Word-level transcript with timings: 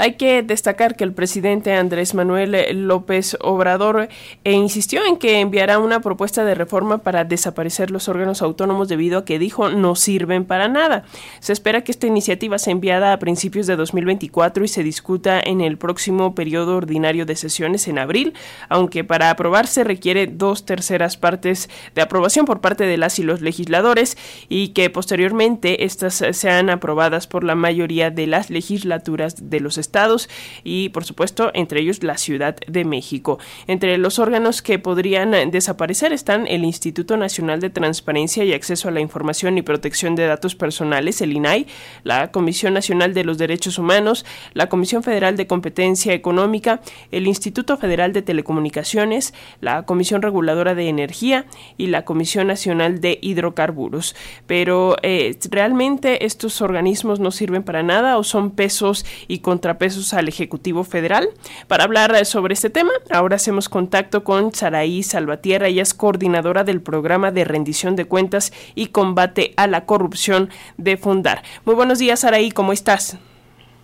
Hay 0.00 0.14
que 0.14 0.42
destacar 0.42 0.96
que 0.96 1.04
el 1.04 1.12
presidente 1.12 1.74
Andrés 1.74 2.14
Manuel 2.14 2.56
López 2.88 3.36
Obrador 3.42 4.08
eh, 4.44 4.52
insistió 4.52 5.04
en 5.04 5.18
que 5.18 5.40
enviará 5.40 5.78
una 5.78 6.00
propuesta 6.00 6.42
de 6.42 6.54
reforma 6.54 7.02
para 7.02 7.24
desaparecer 7.24 7.90
los 7.90 8.08
órganos 8.08 8.40
autónomos 8.40 8.88
debido 8.88 9.18
a 9.18 9.24
que 9.26 9.38
dijo 9.38 9.68
no 9.68 9.96
sirven 9.96 10.46
para 10.46 10.68
nada. 10.68 11.04
Se 11.40 11.52
espera 11.52 11.84
que 11.84 11.92
esta 11.92 12.06
iniciativa 12.06 12.58
sea 12.58 12.72
enviada 12.72 13.12
a 13.12 13.18
principios 13.18 13.66
de 13.66 13.76
2024 13.76 14.64
y 14.64 14.68
se 14.68 14.82
discuta 14.82 15.38
en 15.38 15.60
el 15.60 15.76
próximo 15.76 16.34
periodo 16.34 16.78
ordinario 16.78 17.26
de 17.26 17.36
sesiones 17.36 17.86
en 17.86 17.98
abril, 17.98 18.32
aunque 18.70 19.04
para 19.04 19.28
aprobarse 19.28 19.84
requiere 19.84 20.26
dos 20.26 20.64
terceras 20.64 21.18
partes 21.18 21.68
de 21.94 22.00
aprobación 22.00 22.46
por 22.46 22.62
parte 22.62 22.84
de 22.84 22.96
las 22.96 23.18
y 23.18 23.22
los 23.22 23.42
legisladores 23.42 24.16
y 24.48 24.68
que 24.68 24.88
posteriormente 24.88 25.84
estas 25.84 26.24
sean 26.32 26.70
aprobadas 26.70 27.26
por 27.26 27.44
la 27.44 27.54
mayoría 27.54 28.10
de 28.10 28.26
las 28.26 28.48
legislaturas 28.48 29.50
de 29.50 29.60
los 29.60 29.76
estados 29.76 29.89
estados 29.90 30.28
y, 30.62 30.90
por 30.90 31.04
supuesto, 31.04 31.50
entre 31.52 31.80
ellos 31.80 32.04
la 32.04 32.16
Ciudad 32.16 32.54
de 32.68 32.84
México. 32.84 33.40
Entre 33.66 33.98
los 33.98 34.20
órganos 34.20 34.62
que 34.62 34.78
podrían 34.78 35.50
desaparecer 35.50 36.12
están 36.12 36.46
el 36.46 36.64
Instituto 36.64 37.16
Nacional 37.16 37.60
de 37.60 37.70
Transparencia 37.70 38.44
y 38.44 38.52
Acceso 38.52 38.88
a 38.88 38.92
la 38.92 39.00
Información 39.00 39.58
y 39.58 39.62
Protección 39.62 40.14
de 40.14 40.26
Datos 40.26 40.54
Personales, 40.54 41.20
el 41.20 41.32
INAI, 41.32 41.66
la 42.04 42.30
Comisión 42.30 42.72
Nacional 42.72 43.14
de 43.14 43.24
los 43.24 43.36
Derechos 43.36 43.78
Humanos, 43.78 44.24
la 44.54 44.68
Comisión 44.68 45.02
Federal 45.02 45.36
de 45.36 45.48
Competencia 45.48 46.14
Económica, 46.14 46.80
el 47.10 47.26
Instituto 47.26 47.76
Federal 47.76 48.12
de 48.12 48.22
Telecomunicaciones, 48.22 49.34
la 49.60 49.82
Comisión 49.82 50.22
Reguladora 50.22 50.76
de 50.76 50.88
Energía 50.88 51.46
y 51.76 51.88
la 51.88 52.04
Comisión 52.04 52.46
Nacional 52.46 53.00
de 53.00 53.18
Hidrocarburos. 53.20 54.14
Pero 54.46 54.96
eh, 55.02 55.36
realmente 55.50 56.24
estos 56.24 56.62
organismos 56.62 57.18
no 57.18 57.32
sirven 57.32 57.64
para 57.64 57.82
nada 57.82 58.18
o 58.18 58.22
son 58.22 58.52
pesos 58.52 59.04
y 59.26 59.40
contra 59.40 59.78
pesos 59.80 60.12
al 60.12 60.28
Ejecutivo 60.28 60.84
Federal. 60.84 61.30
Para 61.66 61.84
hablar 61.84 62.14
eh, 62.14 62.26
sobre 62.26 62.52
este 62.52 62.68
tema, 62.68 62.92
ahora 63.10 63.36
hacemos 63.36 63.70
contacto 63.70 64.24
con 64.24 64.52
Saraí 64.52 65.02
Salvatierra, 65.02 65.68
ella 65.68 65.82
es 65.82 65.94
coordinadora 65.94 66.64
del 66.64 66.82
programa 66.82 67.30
de 67.32 67.44
rendición 67.44 67.96
de 67.96 68.04
cuentas 68.04 68.52
y 68.74 68.88
combate 68.88 69.54
a 69.56 69.66
la 69.66 69.86
corrupción 69.86 70.50
de 70.76 70.98
Fundar. 70.98 71.42
Muy 71.64 71.74
buenos 71.74 71.98
días, 71.98 72.20
Saraí, 72.20 72.50
¿cómo 72.50 72.72
estás? 72.72 73.16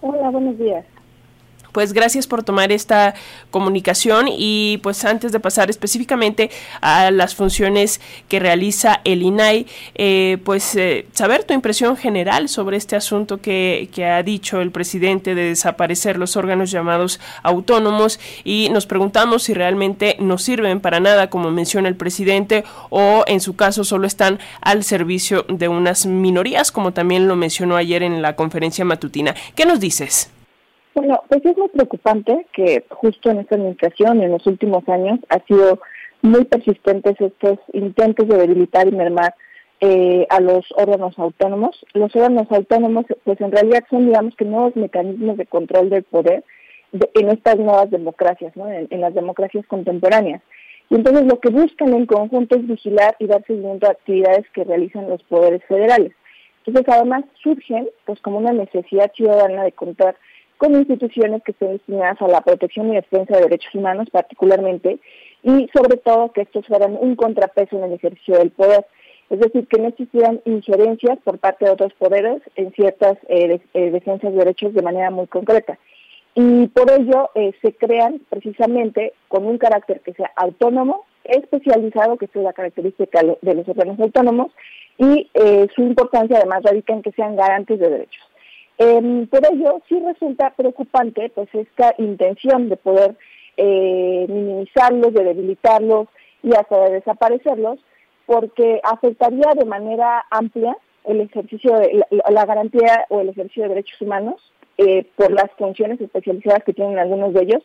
Hola, 0.02 0.28
buenos 0.28 0.58
días 0.58 0.84
pues 1.76 1.92
gracias 1.92 2.26
por 2.26 2.42
tomar 2.42 2.72
esta 2.72 3.12
comunicación 3.50 4.28
y 4.30 4.78
pues 4.82 5.04
antes 5.04 5.30
de 5.30 5.40
pasar 5.40 5.68
específicamente 5.68 6.48
a 6.80 7.10
las 7.10 7.34
funciones 7.34 8.00
que 8.30 8.40
realiza 8.40 9.02
el 9.04 9.20
INAI, 9.20 9.66
eh, 9.94 10.38
pues 10.42 10.74
eh, 10.76 11.06
saber 11.12 11.44
tu 11.44 11.52
impresión 11.52 11.98
general 11.98 12.48
sobre 12.48 12.78
este 12.78 12.96
asunto 12.96 13.42
que, 13.42 13.90
que 13.92 14.06
ha 14.06 14.22
dicho 14.22 14.62
el 14.62 14.70
presidente 14.70 15.34
de 15.34 15.50
desaparecer 15.50 16.16
los 16.16 16.38
órganos 16.38 16.70
llamados 16.70 17.20
autónomos 17.42 18.20
y 18.42 18.70
nos 18.72 18.86
preguntamos 18.86 19.42
si 19.42 19.52
realmente 19.52 20.16
no 20.18 20.38
sirven 20.38 20.80
para 20.80 20.98
nada, 20.98 21.28
como 21.28 21.50
menciona 21.50 21.90
el 21.90 21.96
presidente, 21.96 22.64
o 22.88 23.22
en 23.26 23.40
su 23.40 23.54
caso 23.54 23.84
solo 23.84 24.06
están 24.06 24.38
al 24.62 24.82
servicio 24.82 25.44
de 25.50 25.68
unas 25.68 26.06
minorías, 26.06 26.72
como 26.72 26.94
también 26.94 27.28
lo 27.28 27.36
mencionó 27.36 27.76
ayer 27.76 28.02
en 28.02 28.22
la 28.22 28.34
conferencia 28.34 28.86
matutina. 28.86 29.34
¿Qué 29.54 29.66
nos 29.66 29.78
dices? 29.78 30.30
Bueno, 30.96 31.22
pues 31.28 31.44
es 31.44 31.58
muy 31.58 31.68
preocupante 31.68 32.46
que 32.54 32.82
justo 32.88 33.30
en 33.30 33.40
esta 33.40 33.56
administración, 33.56 34.22
en 34.22 34.30
los 34.30 34.46
últimos 34.46 34.88
años, 34.88 35.20
ha 35.28 35.40
sido 35.40 35.78
muy 36.22 36.46
persistentes 36.46 37.20
estos 37.20 37.58
intentos 37.74 38.26
de 38.26 38.38
debilitar 38.38 38.88
y 38.88 38.92
mermar 38.92 39.34
eh, 39.80 40.26
a 40.30 40.40
los 40.40 40.64
órganos 40.74 41.18
autónomos. 41.18 41.84
Los 41.92 42.16
órganos 42.16 42.50
autónomos, 42.50 43.04
pues 43.24 43.38
en 43.42 43.52
realidad 43.52 43.84
son, 43.90 44.06
digamos 44.06 44.34
que 44.36 44.46
nuevos 44.46 44.74
mecanismos 44.74 45.36
de 45.36 45.44
control 45.44 45.90
del 45.90 46.02
poder 46.04 46.44
en 46.92 47.28
estas 47.28 47.58
nuevas 47.58 47.90
democracias, 47.90 48.56
¿no? 48.56 48.66
En, 48.66 48.86
en, 48.88 49.02
las 49.02 49.12
democracias 49.12 49.66
contemporáneas. 49.66 50.40
Y 50.88 50.94
entonces 50.94 51.26
lo 51.26 51.40
que 51.40 51.50
buscan 51.50 51.92
en 51.92 52.06
conjunto 52.06 52.56
es 52.56 52.66
vigilar 52.66 53.16
y 53.18 53.26
dar 53.26 53.44
seguimiento 53.46 53.86
a 53.86 53.90
actividades 53.90 54.48
que 54.54 54.64
realizan 54.64 55.10
los 55.10 55.22
poderes 55.24 55.62
federales. 55.68 56.12
Entonces 56.64 56.94
además 56.94 57.24
surgen, 57.42 57.86
pues 58.06 58.18
como 58.22 58.38
una 58.38 58.54
necesidad 58.54 59.12
ciudadana 59.14 59.62
de 59.62 59.72
contar 59.72 60.16
con 60.58 60.74
instituciones 60.74 61.42
que 61.42 61.52
estén 61.52 61.72
destinadas 61.72 62.20
a 62.22 62.28
la 62.28 62.40
protección 62.40 62.90
y 62.90 62.96
defensa 62.96 63.36
de 63.36 63.42
derechos 63.42 63.74
humanos 63.74 64.08
particularmente, 64.10 64.98
y 65.42 65.68
sobre 65.74 65.96
todo 65.98 66.32
que 66.32 66.42
estos 66.42 66.66
fueran 66.66 66.96
un 66.98 67.14
contrapeso 67.14 67.76
en 67.76 67.84
el 67.84 67.92
ejercicio 67.92 68.38
del 68.38 68.50
poder. 68.50 68.86
Es 69.28 69.40
decir, 69.40 69.66
que 69.66 69.80
no 69.80 69.88
existieran 69.88 70.40
injerencias 70.44 71.18
por 71.24 71.38
parte 71.38 71.64
de 71.64 71.72
otros 71.72 71.92
poderes 71.94 72.42
en 72.54 72.72
ciertas 72.72 73.18
eh, 73.28 73.60
eh, 73.74 73.90
defensas 73.90 74.32
de 74.32 74.38
derechos 74.38 74.72
de 74.72 74.82
manera 74.82 75.10
muy 75.10 75.26
concreta. 75.26 75.78
Y 76.34 76.68
por 76.68 76.90
ello 76.90 77.30
eh, 77.34 77.52
se 77.62 77.72
crean 77.74 78.20
precisamente 78.28 79.14
con 79.28 79.46
un 79.46 79.58
carácter 79.58 80.00
que 80.00 80.14
sea 80.14 80.30
autónomo, 80.36 81.04
especializado, 81.24 82.16
que 82.18 82.26
es 82.26 82.34
la 82.36 82.52
característica 82.52 83.20
de 83.40 83.54
los 83.54 83.68
órganos 83.68 83.98
autónomos, 83.98 84.52
y 84.98 85.28
su 85.74 85.82
importancia 85.82 86.38
además 86.38 86.62
radica 86.62 86.92
en 86.92 87.02
que 87.02 87.12
sean 87.12 87.36
garantes 87.36 87.78
de 87.78 87.90
derechos. 87.90 88.22
Eh, 88.78 89.26
por 89.30 89.40
ello, 89.52 89.80
sí 89.88 89.98
resulta 90.00 90.50
preocupante 90.50 91.30
pues 91.34 91.48
esta 91.54 91.94
intención 91.98 92.68
de 92.68 92.76
poder 92.76 93.16
eh, 93.56 94.26
minimizarlos, 94.28 95.14
de 95.14 95.24
debilitarlos 95.24 96.08
y 96.42 96.54
hasta 96.54 96.84
de 96.84 96.94
desaparecerlos, 96.94 97.78
porque 98.26 98.80
afectaría 98.82 99.52
de 99.54 99.64
manera 99.64 100.24
amplia 100.30 100.76
el 101.04 101.20
ejercicio 101.20 101.74
de 101.78 102.04
la, 102.10 102.44
garantía 102.44 103.06
o 103.08 103.20
el 103.20 103.30
ejercicio 103.30 103.62
de 103.62 103.68
derechos 103.70 104.00
humanos 104.02 104.52
eh, 104.76 105.06
por 105.16 105.30
las 105.30 105.50
funciones 105.56 106.00
especializadas 106.00 106.64
que 106.64 106.74
tienen 106.74 106.98
algunos 106.98 107.32
de 107.32 107.44
ellos, 107.44 107.62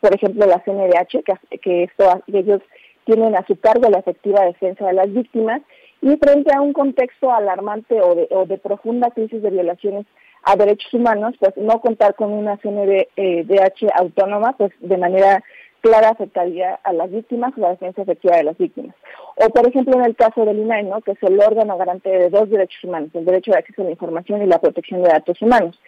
por 0.00 0.14
ejemplo 0.14 0.46
la 0.46 0.62
CNDH, 0.64 1.22
que, 1.22 1.58
que 1.58 1.82
esto, 1.84 2.22
ellos 2.26 2.62
tienen 3.04 3.36
a 3.36 3.46
su 3.46 3.58
cargo 3.60 3.88
la 3.88 3.98
efectiva 3.98 4.44
defensa 4.44 4.86
de 4.86 4.94
las 4.94 5.12
víctimas, 5.12 5.62
y 6.00 6.16
frente 6.16 6.54
a 6.54 6.60
un 6.60 6.72
contexto 6.72 7.32
alarmante 7.32 8.00
o 8.00 8.14
de, 8.14 8.28
o 8.30 8.46
de 8.46 8.58
profunda 8.58 9.10
crisis 9.10 9.42
de 9.42 9.50
violaciones 9.50 10.06
a 10.44 10.56
derechos 10.56 10.92
humanos, 10.94 11.34
pues 11.38 11.56
no 11.56 11.80
contar 11.80 12.14
con 12.14 12.32
una 12.32 12.56
CNDH 12.58 13.12
eh, 13.16 13.88
autónoma, 13.94 14.56
pues 14.56 14.72
de 14.80 14.96
manera 14.96 15.42
clara 15.80 16.10
afectaría 16.10 16.74
a 16.82 16.92
las 16.92 17.10
víctimas 17.10 17.52
o 17.56 17.60
la 17.60 17.70
defensa 17.70 18.02
efectiva 18.02 18.36
de 18.36 18.44
las 18.44 18.58
víctimas. 18.58 18.94
O 19.36 19.48
por 19.50 19.68
ejemplo 19.68 19.94
en 19.94 20.04
el 20.04 20.16
caso 20.16 20.44
del 20.44 20.58
INAI, 20.58 20.84
¿no? 20.84 21.00
que 21.00 21.12
es 21.12 21.22
el 21.22 21.40
órgano 21.40 21.76
garante 21.76 22.08
de 22.08 22.30
dos 22.30 22.50
derechos 22.50 22.82
humanos, 22.82 23.10
el 23.14 23.24
derecho 23.24 23.52
de 23.52 23.58
acceso 23.58 23.82
a 23.82 23.84
la 23.84 23.92
información 23.92 24.42
y 24.42 24.46
la 24.46 24.60
protección 24.60 25.02
de 25.02 25.10
datos 25.10 25.40
humanos. 25.40 25.78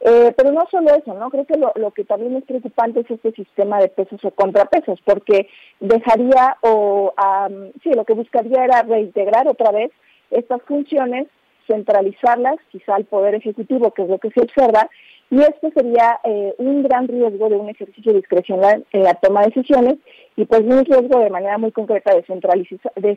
Eh, 0.00 0.32
pero 0.36 0.52
no 0.52 0.64
solo 0.70 0.94
eso, 0.94 1.12
¿no? 1.14 1.28
Creo 1.28 1.44
que 1.44 1.58
lo, 1.58 1.72
lo, 1.74 1.90
que 1.90 2.04
también 2.04 2.36
es 2.36 2.44
preocupante 2.44 3.00
es 3.00 3.10
este 3.10 3.32
sistema 3.32 3.80
de 3.80 3.88
pesos 3.88 4.24
o 4.24 4.30
contrapesos, 4.30 5.00
porque 5.04 5.48
dejaría 5.80 6.56
o, 6.60 7.12
um, 7.18 7.72
sí, 7.82 7.90
lo 7.90 8.04
que 8.04 8.12
buscaría 8.12 8.64
era 8.64 8.82
reintegrar 8.82 9.48
otra 9.48 9.72
vez 9.72 9.90
estas 10.30 10.62
funciones 10.62 11.26
centralizarlas 11.68 12.56
quizá 12.72 12.96
al 12.96 13.04
Poder 13.04 13.36
Ejecutivo, 13.36 13.92
que 13.92 14.02
es 14.02 14.08
lo 14.08 14.18
que 14.18 14.30
se 14.30 14.40
observa, 14.40 14.88
y 15.30 15.40
esto 15.40 15.70
sería 15.74 16.18
eh, 16.24 16.54
un 16.58 16.82
gran 16.82 17.06
riesgo 17.06 17.48
de 17.48 17.56
un 17.56 17.68
ejercicio 17.68 18.14
discrecional 18.14 18.84
en 18.92 19.02
la 19.02 19.14
toma 19.14 19.42
de 19.42 19.48
decisiones 19.48 19.96
y 20.36 20.46
pues 20.46 20.62
un 20.62 20.84
riesgo 20.84 21.20
de 21.20 21.30
manera 21.30 21.58
muy 21.58 21.70
concreta 21.70 22.14
de 22.14 22.24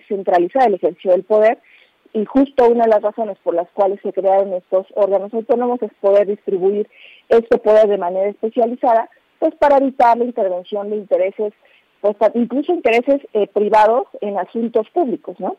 centralizar 0.07 0.67
el 0.67 0.73
ejercicio 0.73 1.11
del 1.11 1.23
poder 1.23 1.57
y 2.13 2.25
justo 2.25 2.67
una 2.67 2.83
de 2.83 2.89
las 2.89 3.01
razones 3.01 3.37
por 3.43 3.53
las 3.53 3.69
cuales 3.69 3.99
se 4.01 4.11
crearon 4.11 4.53
estos 4.53 4.87
órganos 4.95 5.33
autónomos 5.33 5.81
es 5.81 5.93
poder 6.01 6.27
distribuir 6.27 6.89
este 7.29 7.57
poder 7.57 7.87
de 7.87 7.97
manera 7.97 8.29
especializada, 8.29 9.09
pues 9.39 9.55
para 9.55 9.77
evitar 9.77 10.17
la 10.17 10.25
intervención 10.25 10.89
de 10.89 10.97
intereses, 10.97 11.53
pues 12.01 12.15
incluso 12.33 12.73
intereses 12.73 13.21
eh, 13.33 13.47
privados 13.47 14.07
en 14.19 14.37
asuntos 14.37 14.89
públicos, 14.89 15.39
¿no? 15.39 15.55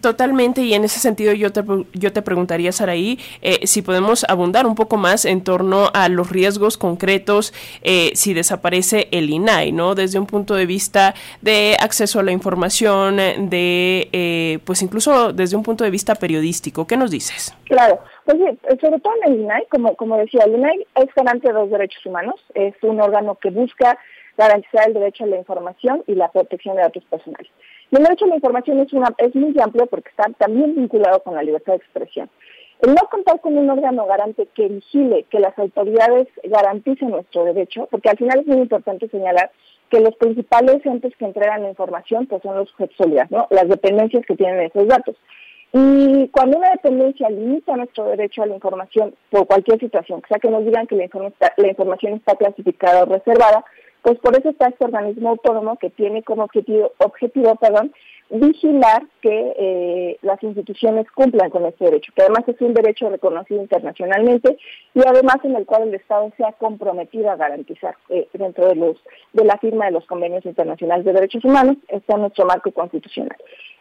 Totalmente, 0.00 0.62
y 0.62 0.74
en 0.74 0.84
ese 0.84 0.98
sentido 0.98 1.32
yo 1.32 1.52
te, 1.52 1.62
yo 1.92 2.12
te 2.12 2.22
preguntaría, 2.22 2.72
Saraí, 2.72 3.18
eh, 3.42 3.66
si 3.66 3.82
podemos 3.82 4.24
abundar 4.28 4.66
un 4.66 4.74
poco 4.74 4.96
más 4.96 5.24
en 5.24 5.42
torno 5.42 5.90
a 5.94 6.08
los 6.08 6.30
riesgos 6.30 6.78
concretos 6.78 7.52
eh, 7.82 8.10
si 8.14 8.34
desaparece 8.34 9.08
el 9.10 9.30
INAI, 9.30 9.72
¿no? 9.72 9.94
Desde 9.94 10.18
un 10.18 10.26
punto 10.26 10.54
de 10.54 10.66
vista 10.66 11.14
de 11.42 11.76
acceso 11.80 12.20
a 12.20 12.22
la 12.22 12.32
información, 12.32 13.16
de, 13.16 14.08
eh, 14.12 14.58
pues 14.64 14.82
incluso 14.82 15.32
desde 15.32 15.56
un 15.56 15.62
punto 15.62 15.84
de 15.84 15.90
vista 15.90 16.14
periodístico. 16.14 16.86
¿Qué 16.86 16.96
nos 16.96 17.10
dices? 17.10 17.54
Claro, 17.64 18.00
pues 18.24 18.38
sobre 18.80 19.00
todo 19.00 19.12
en 19.22 19.32
el 19.32 19.40
INAI, 19.40 19.66
como, 19.70 19.94
como 19.96 20.16
decía, 20.16 20.44
el 20.44 20.54
INAI 20.54 20.86
es 20.96 21.14
garante 21.14 21.48
de 21.48 21.54
los 21.54 21.70
derechos 21.70 22.04
humanos, 22.06 22.34
es 22.54 22.74
un 22.82 23.00
órgano 23.00 23.36
que 23.36 23.50
busca 23.50 23.98
garantizar 24.36 24.86
el 24.86 24.94
derecho 24.94 25.24
a 25.24 25.26
la 25.26 25.36
información 25.36 26.04
y 26.06 26.14
la 26.14 26.30
protección 26.30 26.76
de 26.76 26.82
datos 26.82 27.04
personales. 27.04 27.50
El 27.90 28.02
derecho 28.02 28.26
a 28.26 28.28
la 28.28 28.34
información 28.34 28.80
es, 28.80 29.34
muy 29.34 29.54
amplio 29.62 29.86
porque 29.86 30.10
está 30.10 30.24
también 30.38 30.74
vinculado 30.74 31.22
con 31.22 31.34
la 31.34 31.42
libertad 31.42 31.72
de 31.72 31.78
expresión. 31.78 32.28
El 32.80 32.90
no 32.90 33.08
contar 33.10 33.40
con 33.40 33.56
un 33.56 33.70
órgano 33.70 34.06
garante 34.06 34.46
que 34.54 34.68
vigile 34.68 35.24
que 35.30 35.40
las 35.40 35.58
autoridades 35.58 36.28
garanticen 36.44 37.10
nuestro 37.10 37.44
derecho, 37.44 37.88
porque 37.90 38.10
al 38.10 38.18
final 38.18 38.40
es 38.40 38.46
muy 38.46 38.58
importante 38.58 39.08
señalar 39.08 39.50
que 39.90 40.00
los 40.00 40.14
principales 40.16 40.84
entes 40.84 41.16
que 41.16 41.24
entregan 41.24 41.62
la 41.62 41.70
información 41.70 42.26
pues 42.26 42.42
son 42.42 42.56
los 42.56 42.68
sujetos 42.68 43.06
¿no? 43.30 43.46
las 43.50 43.68
dependencias 43.68 44.24
que 44.26 44.36
tienen 44.36 44.60
esos 44.60 44.86
datos. 44.86 45.16
Y 45.72 46.28
cuando 46.28 46.58
una 46.58 46.70
dependencia 46.70 47.28
limita 47.28 47.76
nuestro 47.76 48.04
derecho 48.04 48.42
a 48.42 48.46
la 48.46 48.54
información 48.54 49.14
por 49.30 49.46
cualquier 49.46 49.78
situación, 49.78 50.20
o 50.24 50.28
sea 50.28 50.38
que 50.38 50.50
nos 50.50 50.64
digan 50.64 50.86
que 50.86 50.96
la, 50.96 51.08
la 51.56 51.68
información 51.68 52.14
está 52.14 52.36
clasificada 52.36 53.02
o 53.02 53.06
reservada, 53.06 53.64
pues 54.08 54.20
por 54.20 54.38
eso 54.38 54.48
está 54.48 54.68
este 54.68 54.86
organismo 54.86 55.28
autónomo 55.28 55.76
que 55.76 55.90
tiene 55.90 56.22
como 56.22 56.44
objetivo, 56.44 56.92
objetivo 56.96 57.56
perdón, 57.56 57.92
vigilar 58.30 59.02
que 59.20 59.54
eh, 59.58 60.18
las 60.22 60.42
instituciones 60.42 61.10
cumplan 61.10 61.50
con 61.50 61.66
este 61.66 61.84
derecho, 61.84 62.10
que 62.16 62.22
además 62.22 62.44
es 62.46 62.58
un 62.62 62.72
derecho 62.72 63.10
reconocido 63.10 63.60
internacionalmente 63.60 64.56
y 64.94 65.00
además 65.06 65.36
en 65.44 65.56
el 65.56 65.66
cual 65.66 65.88
el 65.88 65.94
Estado 65.94 66.32
se 66.38 66.44
ha 66.46 66.52
comprometido 66.52 67.30
a 67.30 67.36
garantizar 67.36 67.96
eh, 68.08 68.26
dentro 68.32 68.68
de 68.68 68.76
los 68.76 68.96
de 69.34 69.44
la 69.44 69.58
firma 69.58 69.84
de 69.84 69.90
los 69.90 70.06
convenios 70.06 70.46
internacionales 70.46 71.04
de 71.04 71.12
derechos 71.12 71.44
humanos 71.44 71.76
está 71.88 72.16
nuestro 72.16 72.46
marco 72.46 72.72
constitucional. 72.72 73.36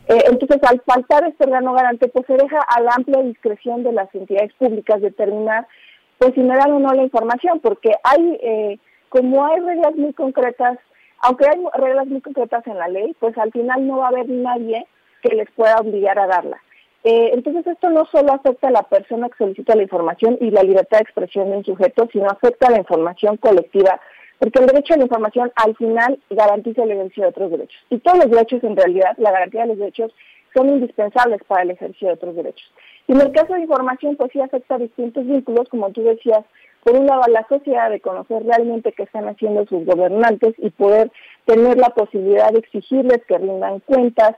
Eh, 0.10 0.24
entonces, 0.30 0.60
al 0.70 0.82
faltar 0.82 1.26
este 1.26 1.46
órgano 1.46 1.72
garante, 1.72 2.10
pues 2.10 2.26
se 2.28 2.34
deja 2.34 2.60
a 2.68 2.82
la 2.82 2.92
amplia 2.98 3.24
discreción 3.24 3.84
de 3.84 3.94
las 3.94 4.14
entidades 4.14 4.52
públicas 4.56 5.02
determinar 5.02 5.66
pues 6.18 6.34
si 6.34 6.42
me 6.42 6.58
dan 6.58 6.72
o 6.72 6.80
no 6.80 6.94
la 6.94 7.04
información, 7.04 7.62
porque 7.62 7.92
hay 8.04 8.80
como 9.10 9.46
hay 9.46 9.60
reglas 9.60 9.96
muy 9.96 10.14
concretas 10.14 10.78
aunque 11.20 11.46
hay 11.48 11.64
reglas 11.74 12.08
muy 12.08 12.22
concretas 12.22 12.66
en 12.68 12.78
la 12.78 12.88
ley, 12.88 13.16
pues 13.20 13.38
al 13.38 13.52
final 13.52 13.88
no 13.88 13.98
va 13.98 14.06
a 14.06 14.10
haber 14.10 14.30
nadie 14.30 14.86
que 15.22 15.36
les 15.36 15.50
pueda 15.52 15.78
obligar 15.78 16.20
a 16.20 16.28
darla. 16.28 16.62
Eh, 17.04 17.32
entonces 17.34 17.66
esto 17.66 17.90
no 17.90 18.06
solo 18.06 18.34
afecta 18.34 18.68
a 18.68 18.72
la 18.72 18.84
persona 18.84 19.30
que 19.30 19.38
solicita 19.38 19.76
la 19.76 19.84
información 19.84 20.38
y 20.42 20.52
la 20.52 20.64
libertad 20.64 20.98
de 20.98 21.04
expresión 21.04 21.50
de 21.50 21.58
un 21.58 21.66
sujeto, 21.66 22.08
sino 22.12 22.28
afecta 22.28 22.68
a 22.68 22.72
la 22.72 22.80
información 22.80 23.38
colectiva, 23.38 24.00
porque 24.40 24.60
el 24.60 24.68
derecho 24.68 24.94
a 24.94 24.98
la 24.98 25.04
información 25.04 25.52
al 25.56 25.76
final 25.76 26.20
garantiza 26.30 26.84
el 26.84 26.92
ejercicio 26.92 27.24
de 27.24 27.30
otros 27.30 27.52
derechos. 27.52 27.80
Y 27.90 28.00
todos 28.00 28.20
los 28.20 28.30
derechos, 28.30 28.64
en 28.64 28.76
realidad, 28.76 29.16
la 29.18 29.32
garantía 29.32 29.62
de 29.62 29.68
los 29.68 29.80
derechos 29.80 30.12
son 30.56 30.70
indispensables 30.70 31.42
para 31.48 31.64
el 31.64 31.72
ejercicio 31.72 32.10
de 32.10 32.14
otros 32.16 32.36
derechos. 32.36 32.72
Y 33.08 33.14
en 33.14 33.22
el 33.22 33.32
caso 33.32 33.54
de 33.54 33.62
información, 33.62 34.16
pues 34.18 34.32
sí 34.32 34.42
afecta 34.42 34.76
a 34.76 34.80
distintos 34.80 35.26
vínculos, 35.26 35.70
como 35.70 35.90
tú 35.92 36.04
decías, 36.04 36.44
por 36.88 36.96
un 36.98 37.06
lado, 37.06 37.24
a 37.24 37.30
la 37.30 37.46
sociedad 37.50 37.90
de 37.90 38.00
conocer 38.00 38.46
realmente 38.46 38.94
qué 38.94 39.04
están 39.04 39.28
haciendo 39.28 39.66
sus 39.66 39.86
gobernantes 39.86 40.56
y 40.58 40.70
poder 40.70 41.12
tener 41.44 41.78
la 41.78 41.90
posibilidad 41.90 42.50
de 42.50 42.60
exigirles 42.60 43.20
que 43.28 43.38
rindan 43.38 43.82
cuentas. 43.82 44.38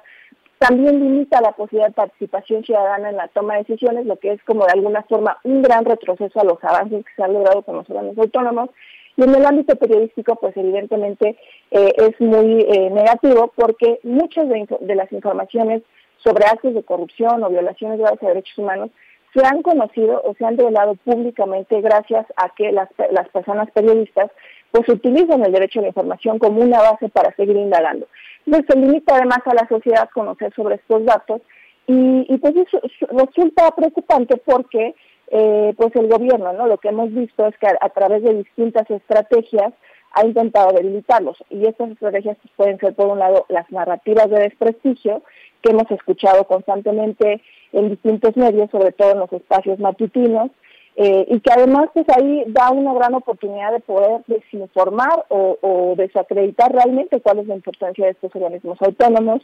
También 0.58 1.00
limita 1.00 1.42
la 1.42 1.52
posibilidad 1.52 1.90
de 1.90 1.94
participación 1.94 2.64
ciudadana 2.64 3.12
en 3.12 3.18
la 3.18 3.28
toma 3.28 3.54
de 3.54 3.60
decisiones, 3.60 4.08
lo 4.08 4.18
que 4.18 4.32
es 4.32 4.44
como 4.46 4.66
de 4.66 4.72
alguna 4.74 5.04
forma 5.04 5.38
un 5.44 5.62
gran 5.62 5.86
retroceso 5.86 6.40
a 6.40 6.44
los 6.44 6.58
avances 6.64 7.06
que 7.06 7.12
se 7.16 7.24
han 7.24 7.34
logrado 7.34 7.62
con 7.62 7.76
los 7.76 7.88
órganos 7.88 8.18
autónomos. 8.18 8.72
Y 9.16 9.24
en 9.24 9.36
el 9.36 9.46
ámbito 9.46 9.76
periodístico, 9.76 10.36
pues 10.38 10.58
evidentemente 10.58 11.38
eh, 11.70 11.94
es 11.98 12.20
muy 12.20 12.62
eh, 12.62 12.90
negativo 12.90 13.54
porque 13.56 14.00
muchas 14.02 14.50
de, 14.50 14.68
de, 14.80 14.96
las 14.96 15.12
informaciones 15.12 15.84
sobre 16.18 16.46
actos 16.46 16.74
de 16.74 16.82
corrupción 16.82 17.44
o 17.44 17.50
violaciones 17.50 18.00
graves 18.00 18.20
de 18.22 18.28
derechos 18.28 18.58
humanos 18.58 18.90
se 19.34 19.46
han 19.46 19.62
conocido 19.62 20.22
o 20.24 20.34
se 20.36 20.46
han 20.46 20.58
revelado 20.58 20.96
públicamente 20.96 21.82
gracias 21.82 22.26
a 22.36 22.50
que 22.56 22.72
las, 22.72 22.90
las 23.12 23.30
personas 23.30 23.70
periodistas 23.72 24.32
pues 24.72 24.88
utilizan 24.90 25.44
el 25.44 25.52
derecho 25.52 25.80
a 25.80 25.84
la 25.84 25.88
información 25.90 26.40
como 26.40 26.62
una 26.62 26.80
base 26.80 27.10
para 27.10 27.36
seguir 27.36 27.56
indagando. 27.56 28.08
Entonces 28.46 28.68
se 28.70 28.80
limita 28.80 29.16
además 29.16 29.40
a 29.46 29.54
la 29.54 29.68
sociedad 29.68 30.10
conocer 30.14 30.54
sobre 30.56 30.76
estos 30.76 31.04
datos 31.06 31.42
y, 31.88 32.26
y 32.28 32.38
pues 32.38 32.56
eso 32.56 32.80
resulta 33.12 33.72
preocupante 33.76 34.38
porque 34.38 34.96
eh, 35.32 35.74
pues 35.78 35.96
el 35.96 36.08
gobierno, 36.08 36.54
¿no? 36.54 36.68
Lo 36.68 36.78
que 36.78 36.90
hemos 36.90 37.14
visto 37.14 37.46
es 37.46 37.56
que 37.58 37.68
a, 37.68 37.90
través 37.90 38.24
de 38.24 38.34
distintas 38.34 38.90
estrategias 38.90 39.74
ha 40.14 40.26
intentado 40.26 40.72
debilitarlos 40.72 41.38
y 41.52 41.68
estas 41.68 41.92
estrategias 41.92 42.38
pues, 42.42 42.54
pueden 42.56 42.80
ser 42.80 42.96
por 42.96 43.08
un 43.08 43.20
lado 43.20 43.46
las 43.48 43.70
narrativas 43.72 44.28
de 44.30 44.40
desprestigio 44.40 45.22
que 45.62 45.72
hemos 45.72 45.90
escuchado 45.92 46.46
constantemente 46.46 47.42
en 47.74 47.90
distintos 47.90 48.36
medios, 48.38 48.70
sobre 48.72 48.92
todo 48.92 49.12
en 49.12 49.20
los 49.20 49.34
espacios 49.34 49.80
matutinos, 49.80 50.52
eh, 50.96 51.26
y 51.30 51.40
que 51.40 51.52
además 51.54 51.90
pues 51.94 52.06
ahí 52.10 52.44
da 52.48 52.72
una 52.72 52.94
gran 52.94 53.14
oportunidad 53.14 53.72
de 53.72 53.80
poder 53.80 54.22
desinformar 54.28 55.26
o, 55.30 55.94
desacreditar 55.96 56.74
realmente 56.74 57.22
cuál 57.22 57.40
es 57.40 57.48
la 57.48 57.56
importancia 57.56 58.06
de 58.06 58.12
estos 58.12 58.36
organismos 58.36 58.82
autónomos 58.82 59.42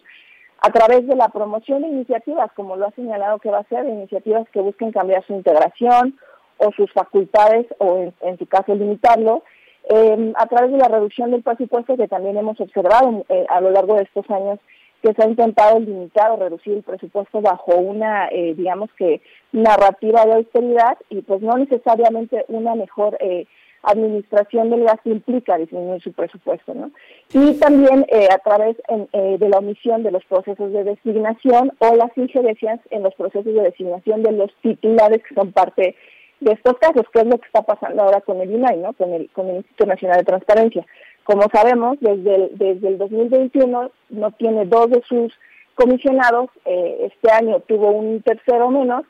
a 0.59 0.69
través 0.71 1.07
de 1.07 1.15
la 1.15 1.29
promoción 1.29 1.81
de 1.81 1.87
iniciativas, 1.87 2.51
como 2.53 2.75
lo 2.75 2.87
ha 2.87 2.91
señalado 2.91 3.39
que 3.39 3.51
va 3.51 3.59
a 3.59 3.69
ser, 3.69 3.85
iniciativas 3.85 4.49
que 4.49 4.59
busquen 4.59 4.91
cambiar 4.91 5.25
su 5.25 5.33
integración 5.33 6.17
o 6.57 6.71
sus 6.71 6.91
facultades 6.91 7.67
o 7.77 8.11
en, 8.21 8.37
su 8.37 8.45
caso 8.47 8.75
limitarlo, 8.75 9.43
eh, 9.89 10.33
a 10.35 10.47
través 10.47 10.71
de 10.71 10.77
la 10.77 10.87
reducción 10.87 11.31
del 11.31 11.43
presupuesto 11.43 11.95
que 11.95 12.07
también 12.07 12.35
hemos 12.35 12.59
observado 12.59 13.23
eh, 13.29 13.45
a 13.47 13.61
lo 13.61 13.71
largo 13.71 13.95
de 13.95 14.03
estos 14.03 14.29
años 14.29 14.59
que 15.05 15.13
se 15.13 15.23
ha 15.23 15.27
intentado 15.27 15.79
limitar 15.79 16.31
o 16.31 16.37
reducir 16.37 16.73
el 16.73 16.83
presupuesto 16.83 17.39
bajo 17.39 17.75
una, 17.75 18.27
eh, 18.29 18.55
digamos 18.55 18.89
que, 18.97 19.21
narrativa 19.51 20.25
de 20.25 20.33
austeridad 20.33 20.97
y 21.09 21.21
pues 21.21 21.41
no 21.41 21.55
necesariamente 21.57 22.43
una 22.47 22.73
mejor 22.73 23.15
eh, 23.19 23.45
administración 23.83 24.71
del 24.71 24.83
gasto 24.83 25.11
implica 25.11 25.59
disminuir 25.59 26.01
su 26.01 26.11
presupuesto, 26.11 26.73
¿no? 26.73 26.89
Y 27.31 27.53
también 27.59 28.07
eh, 28.09 28.27
a 28.31 28.39
través 28.39 28.77
de 29.11 29.47
la 29.47 29.59
omisión 29.59 30.01
de 30.01 30.09
los 30.09 30.25
procesos 30.25 30.73
de 30.73 30.83
designación 30.83 31.71
o 31.77 31.95
las 31.95 32.17
injerencias 32.17 32.79
en 32.89 33.03
los 33.03 33.13
procesos 33.13 33.53
de 33.53 33.61
designación 33.61 34.23
de 34.23 34.31
los 34.31 34.51
titulares 34.63 35.21
que 35.21 35.35
son 35.35 35.51
parte 35.51 35.95
de 36.39 36.51
estos 36.51 36.77
casos, 36.79 37.03
que 37.13 37.19
es 37.19 37.27
lo 37.27 37.37
que 37.37 37.45
está 37.45 37.61
pasando 37.61 38.01
ahora 38.01 38.21
con 38.21 38.41
el 38.41 38.51
INAI, 38.51 38.77
¿no? 38.77 38.93
Con 38.93 39.13
el, 39.13 39.29
con 39.29 39.49
el 39.49 39.57
Instituto 39.57 39.85
Nacional 39.85 40.17
de 40.17 40.25
Transparencia. 40.25 40.85
Como 41.25 41.49
sabemos, 41.51 41.97
desde 42.01 42.35
el, 42.35 42.49
desde 42.53 42.87
el 42.87 42.97
2021 42.99 43.91
no 44.11 44.31
tiene 44.31 44.65
dos 44.65 44.91
de 44.91 45.01
sus 45.01 45.33
comisionados, 45.73 46.51
eh, 46.65 47.09
este 47.11 47.31
año 47.31 47.59
tuvo 47.61 47.89
un 47.89 48.21
tercero 48.21 48.69
menos 48.69 49.03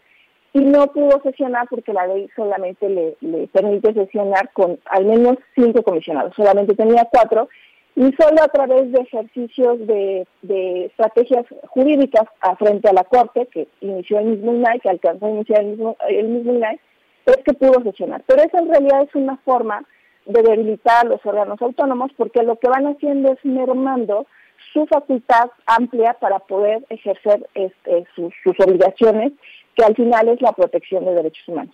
y 0.54 0.60
no 0.62 0.88
pudo 0.88 1.22
sesionar 1.22 1.68
porque 1.70 1.92
la 1.92 2.08
ley 2.08 2.30
solamente 2.34 2.88
le, 2.88 3.18
le 3.20 3.48
permite 3.48 3.94
sesionar 3.94 4.50
con 4.54 4.80
al 4.86 5.04
menos 5.04 5.36
cinco 5.56 5.84
comisionados, 5.84 6.34
solamente 6.38 6.74
tenía 6.74 7.06
cuatro 7.12 7.50
y 7.98 8.14
solo 8.14 8.42
a 8.42 8.48
través 8.48 8.94
de 8.94 9.02
ejercicios 9.02 9.86
de, 9.86 10.26
de 10.42 10.86
estrategias 10.86 11.46
jurídicas 11.68 12.24
a 12.40 12.56
frente 12.56 12.90
a 12.90 12.94
la 12.94 13.04
Corte, 13.04 13.48
que 13.48 13.68
inició 13.82 14.20
el 14.20 14.26
mismo 14.26 14.54
INAI, 14.54 14.80
que 14.80 14.90
alcanzó 14.90 15.26
a 15.26 15.32
iniciar 15.32 15.62
el 15.62 15.68
mismo, 15.68 15.98
el 16.08 16.28
mismo 16.30 16.54
INAI, 16.54 16.80
es 17.26 17.38
que 17.38 17.54
pudo 17.54 17.82
sesionar. 17.84 18.24
Pero 18.26 18.42
eso 18.42 18.58
en 18.58 18.70
realidad 18.70 19.04
es 19.04 19.16
una 19.16 19.38
forma 19.38 19.86
de 20.26 20.42
debilitar 20.42 21.06
los 21.06 21.24
órganos 21.26 21.62
autónomos 21.62 22.12
porque 22.18 22.44
lo 22.44 22.58
que 22.58 22.68
van 22.68 22.88
haciendo 22.88 23.32
es 23.32 23.44
mermando 23.44 24.26
su 24.74 24.86
facultad 24.88 25.50
amplia 25.66 26.14
para 26.16 26.40
poder 26.40 26.84
ejercer 26.90 27.48
este, 27.54 28.06
sus, 28.16 28.34
obligaciones, 28.60 29.34
que 29.76 29.86
al 29.86 29.96
final 29.96 30.30
es 30.30 30.42
la 30.42 30.52
protección 30.52 31.06
de 31.06 31.16
derechos 31.16 31.48
humanos. 31.48 31.74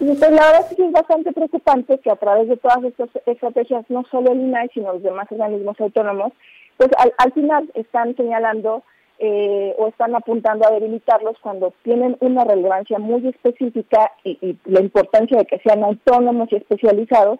Entonces, 0.00 0.18
pues, 0.18 0.30
la 0.32 0.46
verdad 0.46 0.66
es 0.70 0.76
que 0.76 0.86
es 0.86 0.92
bastante 0.92 1.32
preocupante 1.32 1.98
que 1.98 2.10
a 2.10 2.16
través 2.16 2.48
de 2.48 2.56
todas 2.56 2.82
estas 2.84 3.08
estrategias, 3.26 3.84
no 3.88 4.04
solo 4.10 4.32
el 4.32 4.40
INAI, 4.40 4.68
sino 4.74 4.92
los 4.92 5.02
demás 5.02 5.26
organismos 5.30 5.80
autónomos, 5.80 6.32
pues 6.76 6.90
al, 7.18 7.32
final 7.32 7.70
están 7.74 8.16
señalando 8.16 8.82
eh, 9.18 9.74
o 9.78 9.88
están 9.88 10.14
apuntando 10.14 10.66
a 10.66 10.72
debilitarlos 10.72 11.36
cuando 11.40 11.72
tienen 11.82 12.16
una 12.20 12.44
relevancia 12.44 12.98
muy 12.98 13.28
específica 13.28 14.10
y 14.24 14.56
la 14.64 14.80
importancia 14.80 15.38
de 15.38 15.44
que 15.44 15.58
sean 15.58 15.84
autónomos 15.84 16.50
y 16.50 16.56
especializados, 16.56 17.38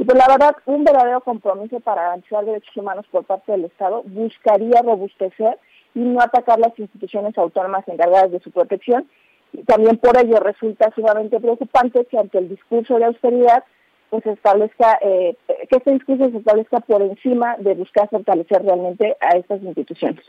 y 0.00 0.04
pues 0.04 0.16
la 0.16 0.28
verdad, 0.28 0.56
un 0.64 0.82
verdadero 0.82 1.20
compromiso 1.20 1.78
para 1.78 2.00
garantizar 2.00 2.42
derechos 2.42 2.74
humanos 2.74 3.04
por 3.10 3.24
parte 3.24 3.52
del 3.52 3.66
Estado 3.66 4.02
buscaría 4.06 4.80
robustecer 4.80 5.58
y 5.94 6.00
no 6.00 6.22
atacar 6.22 6.58
las 6.58 6.76
instituciones 6.78 7.36
autónomas 7.36 7.86
encargadas 7.86 8.32
de 8.32 8.40
su 8.40 8.50
protección. 8.50 9.06
Y 9.52 9.62
también 9.64 9.98
por 9.98 10.16
ello 10.16 10.40
resulta 10.40 10.90
sumamente 10.94 11.38
preocupante 11.38 12.06
que 12.06 12.16
ante 12.16 12.38
el 12.38 12.48
discurso 12.48 12.98
de 12.98 13.04
austeridad 13.04 13.62
pues 14.10 14.26
establezca, 14.26 14.98
eh, 15.00 15.36
que 15.68 15.76
este 15.76 15.92
discurso 15.92 16.30
se 16.30 16.38
establezca 16.38 16.80
por 16.80 17.02
encima 17.02 17.56
de 17.58 17.74
buscar 17.74 18.08
fortalecer 18.08 18.62
realmente 18.62 19.16
a 19.20 19.36
estas 19.36 19.62
instituciones. 19.62 20.24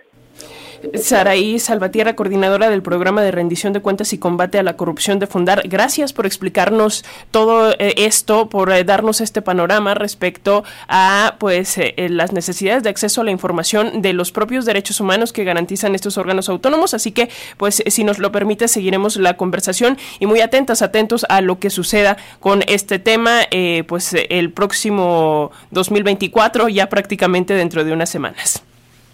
Saraí 0.96 1.60
Salvatierra, 1.60 2.16
coordinadora 2.16 2.70
del 2.70 2.82
programa 2.82 3.22
de 3.22 3.32
rendición 3.32 3.72
de 3.74 3.82
cuentas 3.82 4.14
y 4.14 4.18
combate 4.18 4.58
a 4.58 4.64
la 4.64 4.78
corrupción 4.78 5.20
de 5.20 5.28
Fundar, 5.28 5.68
gracias 5.68 6.12
por 6.12 6.26
explicarnos 6.26 7.06
todo 7.30 7.74
eh, 7.74 7.94
esto, 7.98 8.50
por 8.50 8.72
eh, 8.72 8.84
darnos 8.84 9.22
este 9.22 9.42
panorama 9.42 9.94
respecto 9.94 10.64
a 10.88 11.36
pues 11.40 11.78
eh, 11.78 11.94
las 12.10 12.34
necesidades 12.34 12.84
de 12.84 12.90
acceso 12.90 13.22
a 13.22 13.24
la 13.24 13.32
información 13.32 14.02
de 14.02 14.14
los 14.14 14.32
propios 14.32 14.66
derechos 14.66 15.00
humanos 15.00 15.34
que 15.34 15.44
garantizan 15.44 15.94
estos 15.94 16.18
órganos 16.18 16.50
autónomos. 16.50 16.94
Así 16.94 17.12
que, 17.12 17.30
pues, 17.58 17.84
si 17.86 18.04
nos 18.04 18.18
lo 18.18 18.32
permite, 18.32 18.68
seguiremos 18.68 19.18
la 19.18 19.38
conversación 19.38 19.98
y 20.20 20.26
muy 20.26 20.42
atentas, 20.42 20.82
atentos 20.82 21.26
a 21.30 21.42
lo 21.42 21.60
que 21.60 21.70
suceda 21.70 22.18
con 22.40 22.64
este 22.68 22.98
tema, 22.98 23.42
pues 23.88 24.16
el 24.30 24.52
próximo 24.52 25.52
2024, 25.72 26.70
ya 26.70 26.88
prácticamente 26.88 27.54
dentro 27.54 27.84
de 27.84 27.94
unas 27.94 28.10
semanas. 28.10 28.64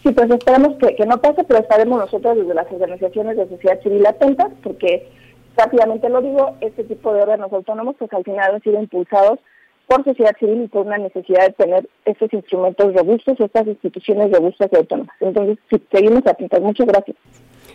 Sí, 0.03 0.11
pues 0.11 0.29
esperemos 0.29 0.77
que, 0.77 1.05
no 1.05 1.19
pase, 1.19 1.43
pero 1.43 1.59
estaremos 1.59 1.99
nosotros 1.99 2.37
desde 2.37 2.53
las 2.53 2.71
organizaciones 2.71 3.37
de 3.37 3.49
sociedad 3.49 3.81
civil 3.81 4.05
atentas, 4.05 4.47
porque 4.63 5.09
rápidamente 5.57 6.07
lo 6.09 6.21
digo, 6.21 6.55
este 6.61 6.83
tipo 6.83 7.13
de 7.13 7.23
órganos 7.23 7.51
autónomos 7.51 7.95
pues 7.97 8.11
al 8.13 8.23
final 8.23 8.55
han 8.55 8.61
sido 8.61 8.79
impulsados 8.79 9.39
por 9.87 10.03
sociedad 10.03 10.35
civil 10.39 10.63
y 10.63 10.67
por 10.67 10.85
una 10.85 10.97
necesidad 10.97 11.47
de 11.47 11.53
tener 11.53 11.89
estos 12.05 12.31
instrumentos 12.33 12.93
robustos, 12.93 13.39
estas 13.39 13.67
instituciones 13.67 14.31
robustas 14.31 14.69
y 14.71 14.75
autónomas. 14.75 15.15
Entonces, 15.19 15.57
sí, 15.69 15.81
seguimos 15.91 16.25
atentos. 16.27 16.61
Muchas 16.61 16.87
gracias. 16.87 17.17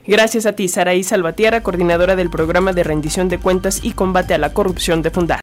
Gracias 0.06 0.46
a 0.46 0.52
ti, 0.54 0.68
Saraí 0.68 1.04
Salvatierra, 1.04 1.62
coordinadora 1.62 2.16
del 2.16 2.28
programa 2.28 2.72
de 2.72 2.82
rendición 2.82 3.28
de 3.28 3.38
cuentas 3.38 3.84
y 3.84 3.92
combate 3.92 4.34
a 4.34 4.38
la 4.38 4.52
corrupción 4.52 5.00
de 5.00 5.10
Fundar. 5.10 5.40